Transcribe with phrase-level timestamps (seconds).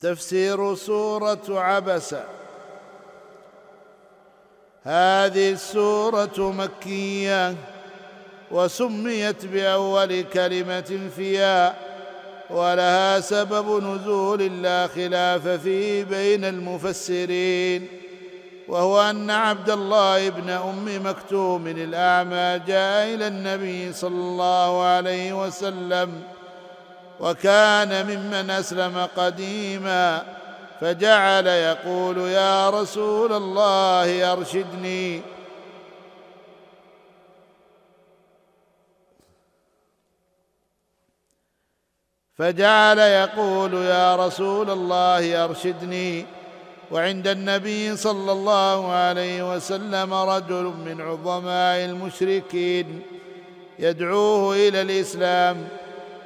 [0.00, 2.14] تفسير سورة عبس
[4.82, 7.54] هذه السورة مكية
[8.50, 11.76] وسميت بأول كلمة فيها
[12.50, 17.86] ولها سبب نزول لا خلاف فيه بين المفسرين
[18.68, 26.22] وهو أن عبد الله بن أم مكتوم الأعمى جاء إلى النبي صلى الله عليه وسلم
[27.20, 30.22] وكان ممن أسلم قديما
[30.80, 35.22] فجعل يقول يا رسول الله أرشدني.
[42.38, 46.26] فجعل يقول يا رسول الله أرشدني.
[46.90, 53.02] وعند النبي صلى الله عليه وسلم رجل من عظماء المشركين
[53.78, 55.68] يدعوه إلى الإسلام.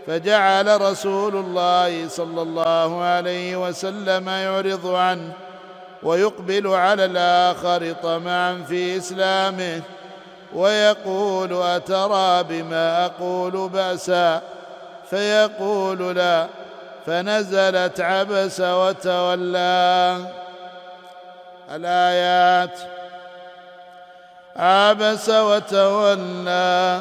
[0.07, 5.33] فجعل رسول الله صلى الله عليه وسلم يعرض عنه
[6.03, 9.83] ويقبل على الآخر طمعا في إسلامه
[10.55, 14.43] ويقول أترى بما أقول بأسا
[15.11, 16.47] فيقول لا
[17.07, 20.19] فنزلت عبس وتولى
[21.75, 22.79] الآيات
[24.57, 27.01] عبس وتولى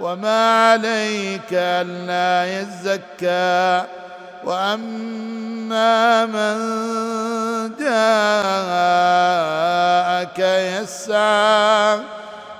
[0.00, 3.84] وما عليك ألا يزكى
[4.44, 6.56] وأما من
[7.78, 9.04] جاءك
[10.82, 11.98] يسعى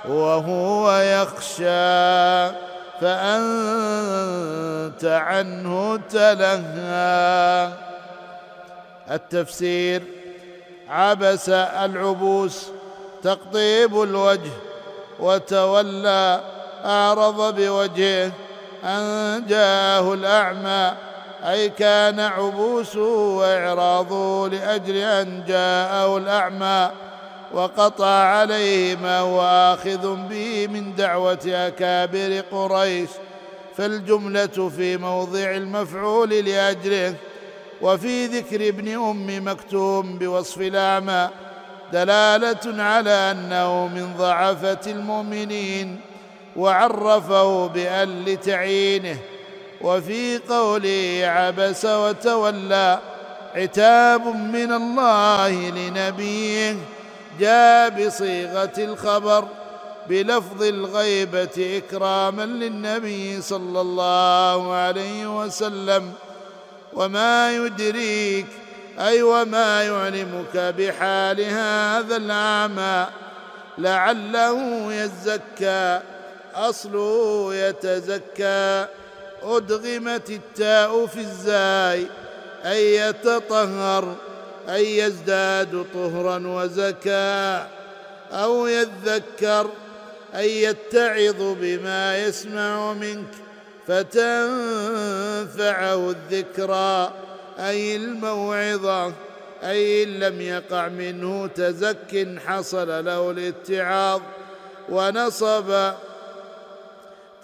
[0.07, 2.55] وهو يخشى
[3.01, 7.69] فأنت عنه تلهى
[9.11, 10.03] التفسير
[10.89, 12.65] عبس العبوس
[13.23, 14.51] تقطيب الوجه
[15.19, 16.39] وتولى
[16.85, 18.31] أعرض بوجهه
[18.83, 20.91] أن جاءه الأعمى
[21.43, 26.91] أي كان عبوسه وإعراضه لأجل أن جاءه الأعمى
[27.53, 29.41] وقطع عليه ما هو
[29.73, 33.09] آخذ به من دعوة أكابر قريش
[33.77, 37.15] فالجملة في موضع المفعول لأجله
[37.81, 41.29] وفي ذكر ابن أم مكتوم بوصف الأعمى
[41.93, 45.99] دلالة على أنه من ضعفة المؤمنين.
[46.55, 49.17] وعرفه بأن لتعيينه
[49.81, 52.99] وفي قوله عبس وتولى
[53.55, 56.77] عتاب من الله لنبيه.
[57.39, 59.45] جاء بصيغة الخبر
[60.09, 66.13] بلفظ الغيبة إكراما للنبي صلى الله عليه وسلم.
[66.93, 68.45] وما يدريك
[68.99, 73.07] أي وما يعلمك بحال هذا الاعمى
[73.77, 76.14] لعله يزكى.
[76.55, 78.87] اصله يتزكى
[79.43, 82.07] أدغمت التاء في الزاي
[82.65, 84.15] أي يتطهر
[84.69, 87.69] أي يزداد طهرا وزكاء
[88.31, 89.69] أو يذكر
[90.35, 93.31] أي يتعظ بما يسمع منك
[93.87, 95.29] فتنفعه
[96.09, 97.13] الذكرى
[97.59, 99.13] أي الموعظة
[99.63, 104.21] أي إن لم يقع منه تزك حصل له الاتعاظ
[104.89, 105.93] ونصب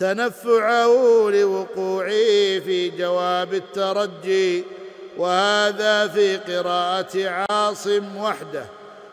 [0.01, 4.63] تنفعه لوقوعه في جواب الترجي
[5.17, 8.65] وهذا في قراءة عاصم وحده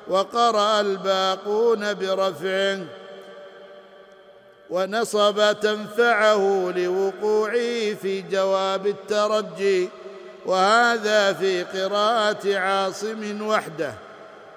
[0.09, 2.85] وقرأ الباقون برفعه
[4.71, 9.89] ونصب تنفعه لوقوعه في جواب الترجي
[10.47, 13.95] وهذا في قراءة عاصم وحده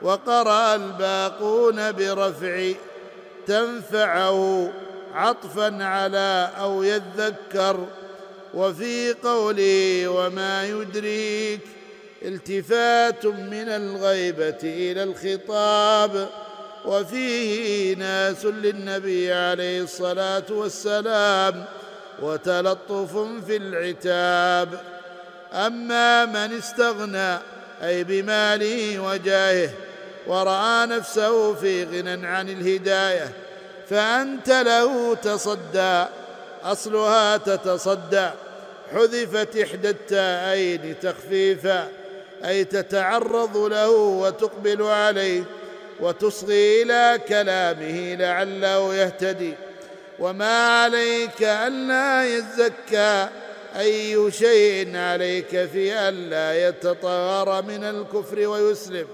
[0.02, 2.72] وقرأ الباقون برفع
[3.48, 4.72] تنفعه
[5.14, 7.88] عطفا على أو يذكر.
[8.54, 11.62] وفي قوله وما يدريك
[12.22, 16.30] التفات من الغيبة إلى الخطاب.
[16.86, 21.66] وفيه ناس للنبي عليه الصلاة والسلام
[22.22, 24.82] وتلطف في العتاب.
[25.54, 27.38] أما من استغنى
[27.84, 29.70] أي بماله وجاهه
[30.28, 33.34] ورأى نفسه في غنى عن الهداية
[33.92, 36.06] فأنت له تصدى
[36.64, 38.30] أصلها تتصدى.
[38.94, 41.88] حذفت إحدى التاءين تخفيفا
[42.46, 45.44] أي تتعرض له وتقبل عليه
[46.00, 49.54] وتصغي إلى كلامه لعله يهتدي.
[50.20, 53.28] وما عليك ألا يزكى
[53.80, 59.08] أي شيء عليك في ألا يتطهر من الكفر ويسلم.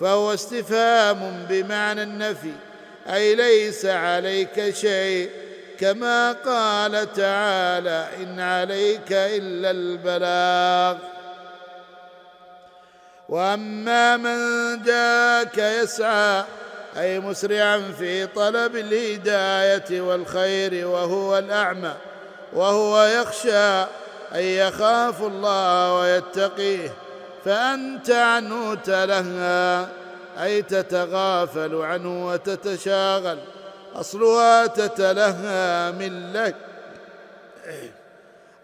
[0.00, 2.52] فهو استفهام بمعنى النفي.
[3.14, 5.30] أي ليس عليك شيء.
[5.80, 10.96] كما قال تعالى إن عليك إلا البلاغ.
[13.28, 14.38] وأما من
[14.82, 16.44] جاءك يسعى
[16.96, 21.94] أي مسرعا في طلب الهداية والخير وهو الأعمى
[22.52, 23.84] وهو يخشى
[24.34, 26.92] اي يخاف الله ويتقيه
[27.44, 29.86] فأنت عنه تلهى.
[30.42, 33.38] أي تتغافل عنه وتتشاغل
[33.94, 36.54] أصلها تتلهى من لك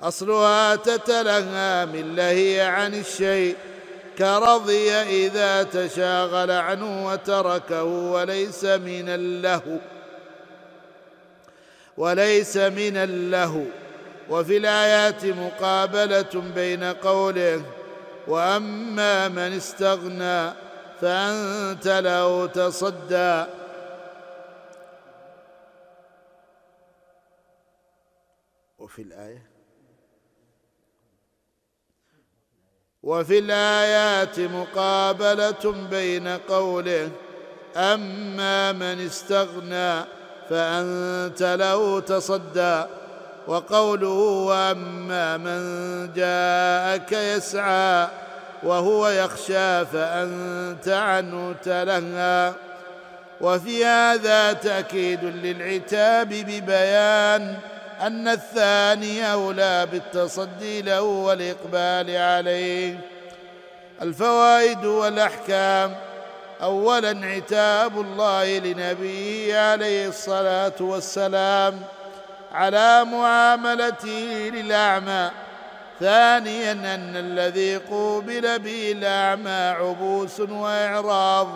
[0.02, 3.56] أصلها تتلهى من لهي عن الشيء
[4.18, 9.78] كرضي إذا تشاغل عنه وتركه وليس من اللهو
[11.96, 13.64] وليس من اللهو.
[14.30, 17.62] وفي الآيات مقابلة بين قوله
[18.28, 20.63] وأما من استغنى
[21.04, 23.44] فأنت له تصدى.
[28.78, 29.50] وفي الآية؟
[33.02, 37.10] وفي الآيات مقابلة بين قوله
[37.76, 40.04] أما من استغنى
[40.48, 42.84] فأنت له تصدى.
[43.46, 44.18] وقوله
[44.48, 45.60] واما من
[46.12, 48.23] جاءك يسعى.
[48.64, 52.52] وهو يخشى فأنت عنه تلهى.
[53.40, 57.56] وفي هذا تأكيد للعتاب ببيان
[58.00, 63.00] أن الثاني أولى بالتصدي له والإقبال عليه.
[64.02, 65.94] الفوائد والأحكام
[66.62, 71.80] اولا عتاب الله لنبيه عليه الصلاة والسلام
[72.52, 75.30] على معاملته للأعمى.
[76.00, 81.48] ثانيا أن الذي قوبل به الاعمى عبوس وإعراض.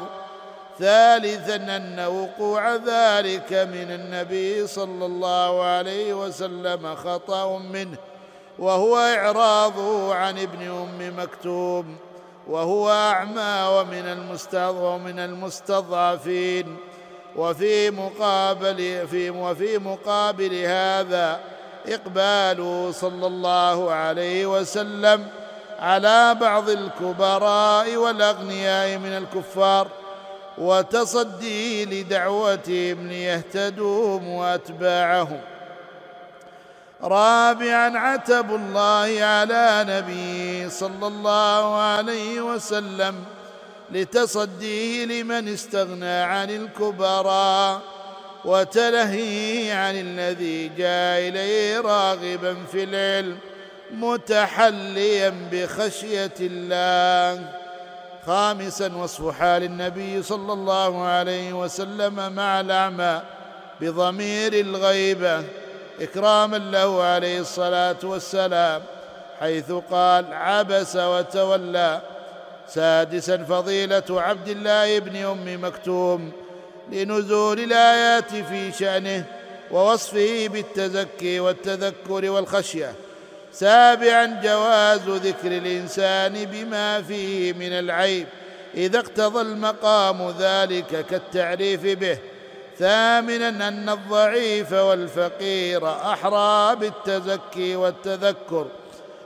[0.78, 7.96] ثالثا أن وقوع ذلك من النبي صلى الله عليه وسلم خطأ منه
[8.58, 11.96] وهو إعراضه عن ابن أم مكتوم
[12.48, 16.76] وهو أعمى ومن ومن المستضعفين.
[17.36, 21.40] وفي مقابل في وفي مقابل هذا
[21.94, 25.26] اقباله صلى الله عليه وسلم
[25.78, 29.88] على بعض الكبراء والأغنياء من الكفار
[30.58, 35.40] وتصدي لدعوتهم ليهتدوا وأتباعهم.
[37.02, 43.14] رابعا عتب الله على نبيه صلى الله عليه وسلم
[43.90, 47.80] لتصديه لمن استغنى عن الكبراء
[48.48, 53.38] وتلهيه عن الذي جاء إليه راغبا في العلم
[53.94, 57.52] متحليا بخشية الله.
[58.26, 63.22] خامسا وصف حال النبي صلى الله عليه وسلم مع الأعمى
[63.80, 65.44] بضمير الغيبة
[66.00, 68.82] إكراما له عليه الصلاة والسلام
[69.40, 72.00] حيث قال عبس وتولى.
[72.68, 76.32] سادسا فضيلة عبد الله بن أم مكتوم.
[76.92, 79.24] لنزول الآيات في شأنه
[79.70, 82.92] ووصفه بالتزكي والتذكر والخشية.
[83.52, 88.26] سابعا جواز ذكر الإنسان بما فيه من العيب
[88.74, 92.18] إذا اقتضى المقام ذلك كالتعريف به.
[92.78, 98.66] ثامنا أن الضعيف والفقير أحرى بالتزكي والتذكر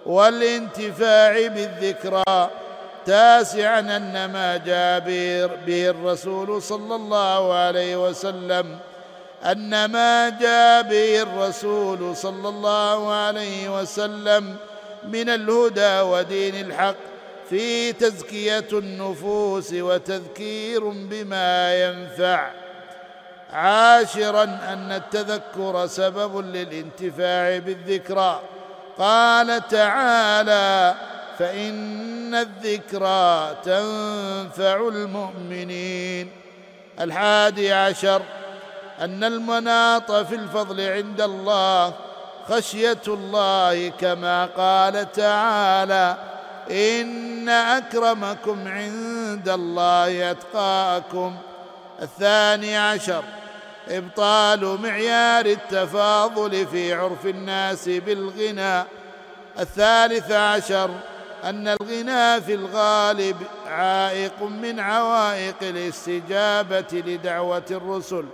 [0.06, 2.50] والانتفاع بالذكرى
[3.06, 4.98] تاسعا أن ما جاء
[5.66, 8.78] به الرسول صلى الله عليه وسلم.
[9.44, 14.56] أن ما جاء به الرسول صلى الله عليه وسلم
[15.08, 16.94] من الهدى ودين الحق
[17.50, 22.50] في تزكية النفوس وتذكير بما ينفع.
[23.52, 28.40] عاشرا أن التذكر سبب للانتفاع بالذكرى.
[28.98, 30.94] قال تعالى
[31.42, 36.30] فإن الذكرى تنفع المؤمنين.
[37.00, 38.22] الحادي عشر
[39.00, 41.92] أن المناط في الفضل عند الله
[42.48, 46.16] خشية الله كما قال تعالى
[46.70, 51.36] إن أكرمكم عند الله أتقاكم.
[52.02, 53.24] الثاني عشر
[53.88, 58.84] إبطال معيار التفاضل في عرف الناس بالغنى.
[59.58, 60.90] الثالث عشر
[61.44, 68.24] أن الغنى في الغالب عائق من عوائق الاستجابة لدعوة الرسل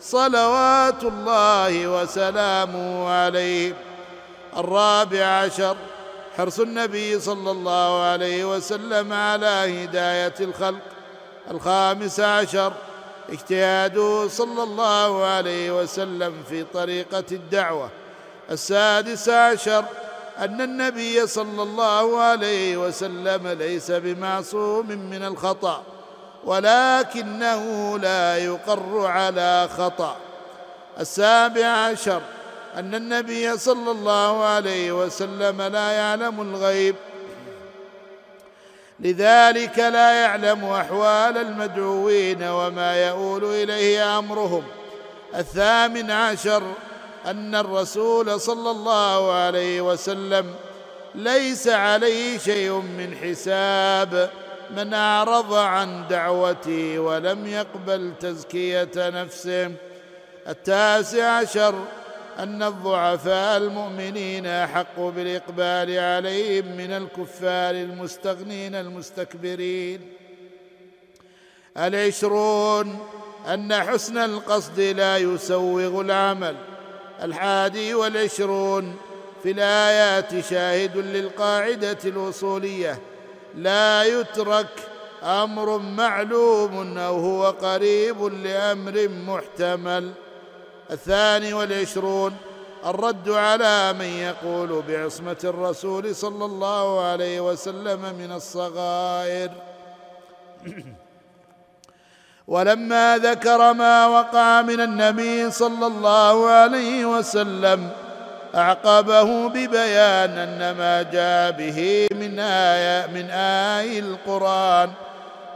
[0.00, 3.74] صلوات الله وسلامه عليه.
[4.56, 5.76] الرابع عشر
[6.36, 10.82] حرص النبي صلى الله عليه وسلم على هداية الخلق.
[11.50, 12.72] الخامس عشر
[13.28, 17.90] اجتهاده صلى الله عليه وسلم في طريقة الدعوة.
[18.50, 19.84] السادس عشر
[20.38, 25.82] أن النبي صلى الله عليه وسلم ليس بمعصوم من الخطأ
[26.44, 30.16] ولكنه لا يقر على خطأ.
[31.00, 32.22] السابع عشر
[32.76, 36.94] أن النبي صلى الله عليه وسلم لا يعلم الغيب.
[39.00, 44.62] لذلك لا يعلم أحوال المدعوين وما يؤول إليه أمرهم.
[45.36, 46.62] الثامن عشر
[47.26, 50.54] أن الرسول صلى الله عليه وسلم
[51.14, 54.30] ليس عليه شيء من حساب
[54.76, 59.72] من أعرض عن دعوتي ولم يقبل تزكية نفسه.
[60.48, 61.74] التاسع عشر
[62.38, 70.00] أن الضعفاء المؤمنين أحق بالإقبال عليهم من الكفار المستغنين المستكبرين.
[71.76, 72.98] العشرون
[73.48, 76.56] أن حسن القصد لا يسوغ العمل.
[77.22, 78.96] الحادي والعشرون
[79.42, 82.98] في الآيات شاهد للقاعدة الأصولية.
[83.54, 84.68] لا يترك
[85.22, 90.12] أمر معلوم أو هو قريب لأمر محتمل.
[90.90, 92.36] الثاني والعشرون
[92.86, 99.50] الرد على من يقول بعصمة الرسول صلى الله عليه وسلم من الصغائر.
[102.48, 107.90] ولما ذكر ما وقع من النبي صلى الله عليه وسلم
[108.54, 114.90] أعقبه ببيان أن ما جاء به من آية من آي القرآن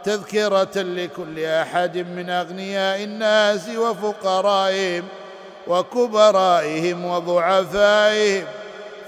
[0.05, 5.05] تذكرة لكل أحد من أغنياء الناس وفقرائهم
[5.67, 8.45] وكبرائهم وضعفائهم.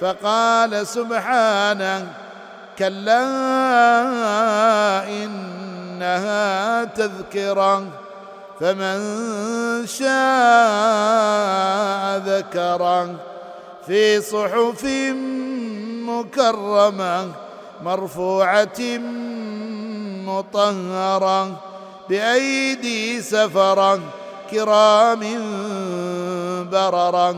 [0.01, 2.07] فقال سبحانه
[2.79, 3.23] كلا
[6.03, 7.87] انها تذكرة
[8.61, 8.99] فمن
[9.87, 10.09] شاء
[12.19, 13.15] ذكره.
[13.87, 14.85] في صحف
[16.07, 17.29] مكرمة
[17.83, 18.99] مرفوعة
[20.27, 21.61] مطهرة
[22.09, 24.01] بأيدي سفرة
[24.51, 25.21] كرام
[26.71, 27.37] بررا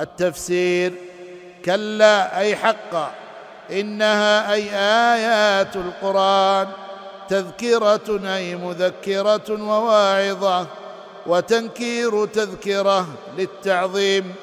[0.00, 0.92] التفسير
[1.64, 3.10] كلا أي حقا
[3.70, 4.70] إنها أي
[5.14, 6.68] آيات القرآن.
[7.34, 10.66] تذكرة أي مذكرة وواعظة
[11.26, 13.06] وتنكير تذكرة
[13.38, 14.34] للتعظيم.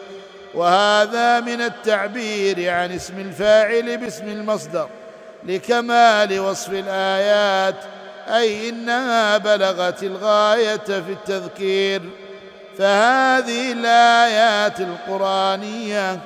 [0.54, 4.88] وهذا من التعبير عن اسم الفاعل باسم المصدر
[5.44, 7.76] لكمال وصف الآيات
[8.28, 12.02] أي انها بلغت الغاية في التذكير.
[12.78, 16.20] فهذه الآيات القرآنية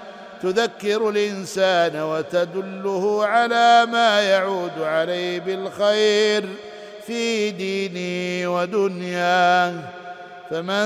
[0.45, 6.49] تذكر الإنسان وتدله على ما يعود عليه بالخير
[7.05, 9.73] في دينه ودنياه.
[10.49, 10.85] فمن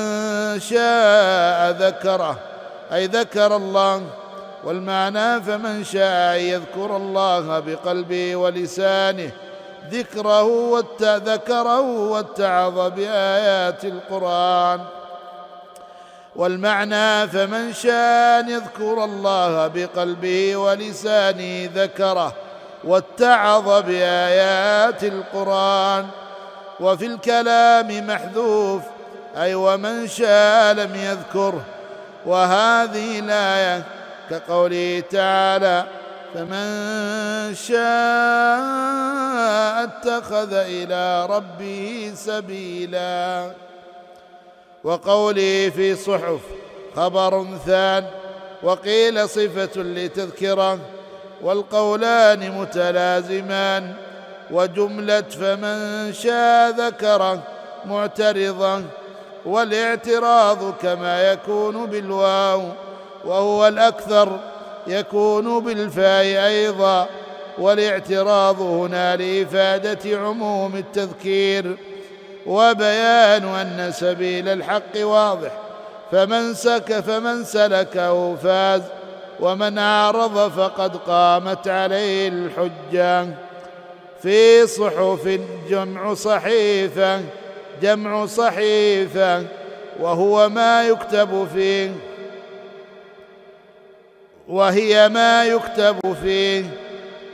[0.60, 2.40] شاء ذكره
[2.94, 4.02] أي ذكر الله.
[4.64, 9.32] والمعنى فمن شاء يذكر الله بقلبه ولسانه
[9.92, 14.80] ذكره وذكره واتعظ بآيات القرآن.
[16.36, 22.34] والمعنى فمن شاء أن يذكر الله بقلبه ولسانه ذكره
[22.84, 26.06] واتعظ بآيات القرآن
[26.80, 28.82] وفي الكلام محذوف
[29.38, 31.62] أي ومن شاء لم يذكره
[32.26, 33.84] وهذه الآية
[34.30, 35.86] كقوله تعالى
[36.34, 37.80] فمن شاء
[39.84, 43.52] اتخذ إلى ربه سبيلا.
[44.84, 46.40] وقوله في صحف
[46.96, 48.06] خبر ثان
[48.64, 50.80] وقيل صفة لتذكره
[51.42, 53.94] والقولان متلازمان
[54.52, 57.44] وجملة فمن شاء ذكره
[57.86, 58.84] معترضا
[59.46, 62.64] والاعتراض كما يكون بالواو
[63.26, 64.40] وهو الأكثر
[64.88, 67.08] يكون بالفاء أيضا
[67.58, 71.78] والاعتراض هنا لإفادة عموم التذكير
[72.46, 75.52] وبيان أن سبيل الحق واضح.
[76.12, 78.82] فمن سك فمن سلكه فاز
[79.40, 83.28] ومن اعرض فقد قامت عليه الحجة.
[84.22, 87.22] في صحف جمع صحيفة
[87.82, 89.44] جمع صحيفة
[90.00, 91.92] وهو ما يكتب فيه.
[94.48, 96.66] وهي ما يكتب فيه.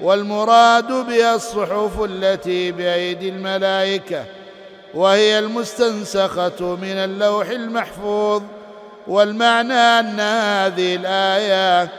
[0.02, 4.26] والمراد بها الصحف التي بأيدي الملائكة.
[4.96, 8.44] وهي المستنسخة من اللوح المحفوظ
[9.08, 11.90] والمعنى أن هذه الآية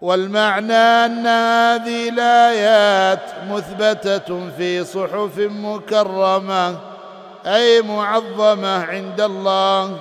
[0.00, 6.76] والمعنى أن هذه الآيات مثبتة في صحف مكرمة
[7.46, 9.98] أي معظمة عند الله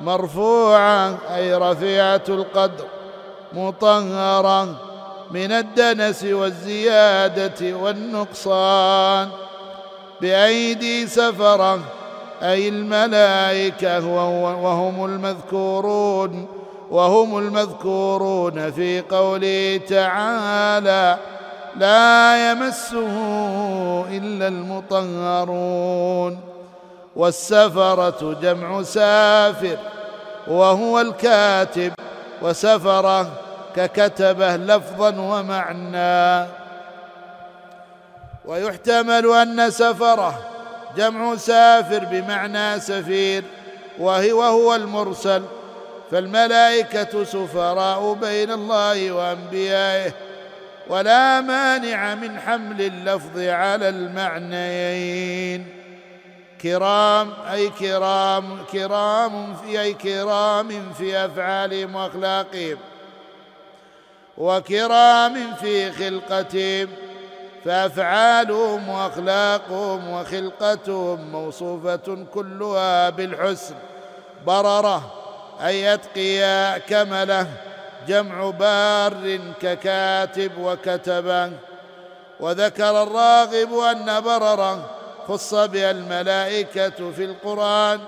[0.00, 2.86] مرفوعة أي رفيعة القدر
[3.52, 4.89] مطهرة.
[5.30, 9.28] من الدنس والزيادة والنقصان
[10.20, 11.80] بأيدي سفره
[12.42, 14.06] أي الملائكة
[14.62, 16.46] وهم المذكورون
[16.90, 21.16] وهم المذكورون في قوله تعالى
[21.76, 23.16] لا يمسه
[24.08, 26.40] إلا المطهرون.
[27.16, 29.78] والسفرة جمع سافر
[30.48, 31.92] وهو الكاتب
[32.42, 33.30] وسفره
[33.76, 36.48] ككتبه لفظا ومعنى.
[38.44, 40.40] ويحتمل أن سفره
[40.96, 43.44] جمع سافر بمعنى سفير
[43.98, 45.42] وهو المرسل.
[46.10, 50.12] فالملائكة سفراء بين الله وأنبيائه
[50.88, 55.66] ولا مانع من حمل اللفظ على المعنيين.
[56.62, 62.78] كرام أي كرام كرام في أي كرام في أفعالهم وأخلاقهم.
[64.40, 66.88] وكرام في خلقتهم
[67.64, 73.74] فأفعالهم وأخلاقهم وخلقتهم موصوفة كلها بالحسن.
[74.46, 75.12] بررة
[75.60, 77.46] أي اتقياء كملة
[78.08, 81.52] جمع بار ككاتب وكتبا
[82.40, 84.82] وذكر الراغب أن بررا
[85.28, 88.00] خص بها الملائكه في القرآن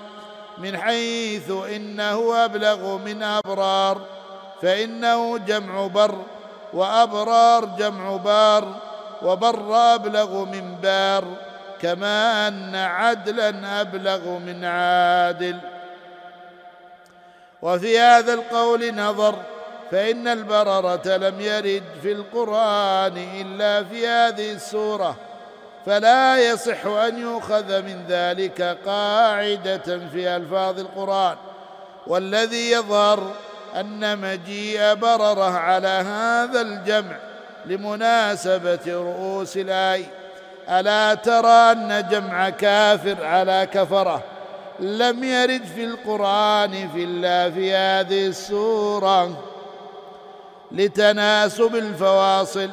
[0.57, 4.01] من حيث إنه أبلغ من أبرار.
[4.63, 6.15] فإنه جمع بر
[6.73, 8.75] وأبرار جمع بار
[9.21, 11.23] وبر أبلغ من بار
[11.81, 15.57] كما أن عدلا أبلغ من عادل.
[17.61, 19.35] وفي هذا القول نظر
[19.91, 25.15] فإن البررة لم يرد في القرآن إلا في هذه السورة
[25.85, 31.35] فلا يصح أن يؤخذ من ذلك قاعدة في ألفاظ القرآن.
[32.07, 33.31] والذي يظهر
[33.75, 37.15] أن مجيء بررة على هذا الجمع
[37.65, 40.05] لمناسبة رؤوس الآي.
[40.69, 44.21] ألا ترى أن جمع كافر على كفرة؟
[44.79, 49.43] لم يرد في القرآن في الا في هذه السورة.
[50.71, 52.69] لتناسب الفواصل.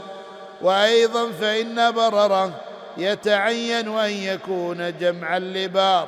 [0.62, 2.50] وأيضا فإن بررة
[2.96, 6.06] يتعين أن يكون جمعا لبار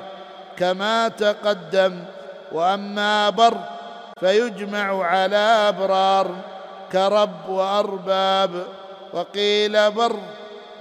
[0.57, 2.05] كما تقدم.
[2.53, 3.59] وأما بر
[4.23, 6.37] فيجمع على أبرار
[6.93, 8.67] كرب وأرباب
[9.13, 10.17] وقيل بر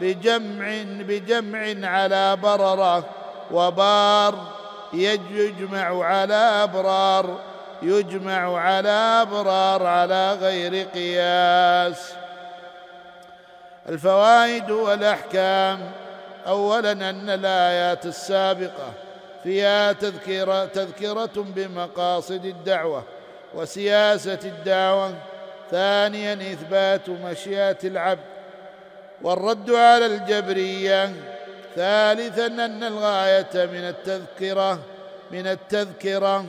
[0.01, 3.03] بجمع بجمع على بررة
[3.51, 4.35] وبار
[4.93, 7.39] يجمع على أبرار
[7.81, 8.89] يجمع على
[9.21, 12.13] أبرار على غير قياس.
[13.89, 15.91] الفوائد والأحكام
[16.47, 18.93] اولا أن الآيات السابقة
[19.43, 23.03] فيها تذكره تذكرة بمقاصد الدعوة
[23.55, 25.13] وسياسة الدعوة
[25.71, 28.31] ثانيا إثبات مشيئة العبد
[29.21, 31.13] والرد على الجبرية
[31.75, 34.79] ثالثا أن الغاية من التذكرة
[35.31, 36.45] من التذكرة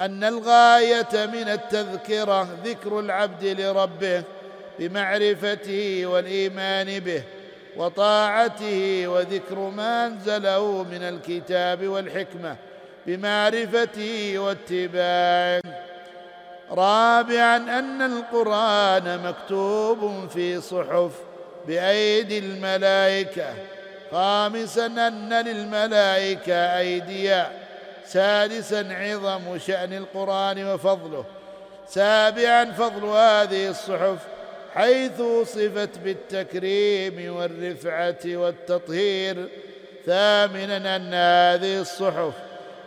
[0.00, 4.22] أن الغاية من التذكرة ذكر العبد لربه
[4.78, 7.22] بمعرفته والإيمان به
[7.76, 12.56] وطاعته وذكر ما أنزله من الكتاب والحكمة
[13.06, 15.60] بمعرفته واتباعه.
[16.70, 21.10] رابعا أن القرآن مكتوب في صحف
[21.66, 23.54] بأيدي الملائكة.
[24.12, 27.52] خامسا أن للملائكة أيديا.
[28.06, 31.24] سادسا عظم شأن القرآن وفضله.
[31.88, 34.18] سابعا فضل هذه الصحف
[34.74, 39.48] حيث وصفت بالتكريم والرفعة والتطهير.
[40.06, 42.32] ثامنا أن هذه الصحف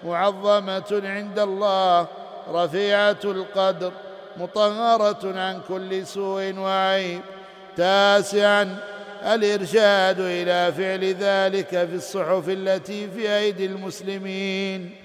[0.03, 2.07] معظمة عند الله
[2.53, 3.91] رفيعة القدر
[4.37, 7.21] مطهرة عن كل سوء وعيب
[7.77, 8.77] تاسعا
[9.25, 14.95] الإرشاد إلى فعل ذلك في الصحف التي في أيدي المسلمين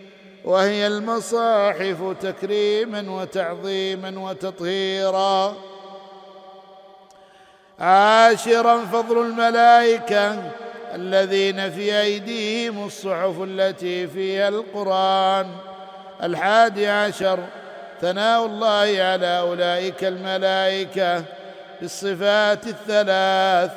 [0.44, 5.56] وهي المصاحف تكريما وتعظيما وتطهيرا.
[7.78, 10.50] عاشرا فضل الملائكة
[10.94, 15.46] الذين في أيديهم الصحف التي فيها القرآن.
[16.22, 17.44] الحادي عشر.
[18.00, 21.24] ثناء الله على أولئك الملائكة
[21.80, 23.70] بالصفات الثلاث.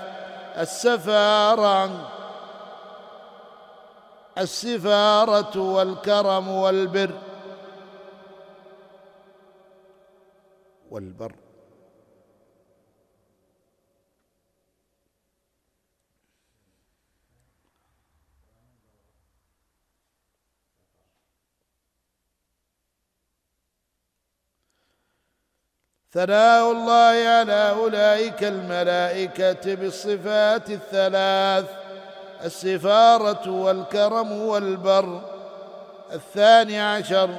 [0.57, 2.09] السفارة
[4.37, 7.11] السفارة والكرم والبر.
[10.91, 11.46] والبر.
[26.17, 31.65] ثناء الله على أولئك الملائكة بالصفات الثلاث
[32.45, 35.21] السفارة والكرم والبر.
[36.13, 37.29] الثاني عشر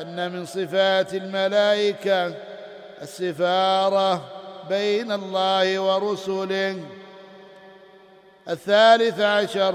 [0.00, 2.34] أن من صفات الملائكة
[3.02, 4.20] السفارة
[4.68, 6.80] بين الله ورسله.
[8.48, 9.74] الثالث عشر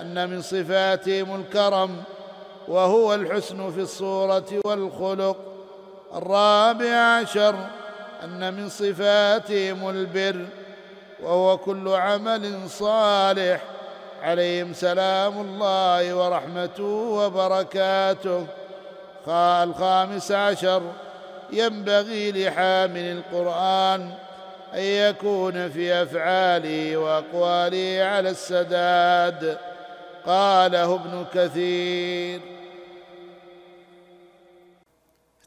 [0.00, 2.02] أن من صفاتهم الكرم
[2.68, 5.49] وهو الحسن في الصورة والخلق.
[6.14, 7.54] الرابع عشر
[8.24, 10.46] أن من صفاتهم البر
[11.22, 13.60] وهو كل عمل صالح
[14.22, 18.46] عليهم سلام الله ورحمته وبركاته.
[19.28, 20.82] الخامس عشر
[21.52, 24.12] ينبغي لحامل القرآن
[24.74, 29.58] أن يكون في أفعاله وأقواله على السداد.
[30.26, 32.40] قاله ابن كثير.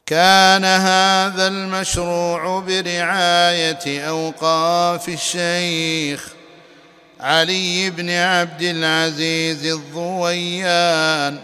[0.06, 6.28] كان هذا المشروع برعاية أوقاف الشيخ
[7.20, 11.38] علي بن عبد العزيز الضويان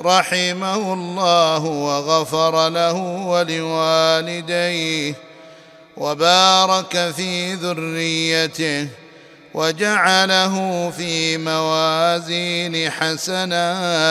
[0.00, 2.92] رحمه الله وغفر له
[3.26, 5.14] ولوالديه
[5.96, 8.88] وبارك في ذريته
[9.54, 14.06] وجعله في موازين حسناتهم.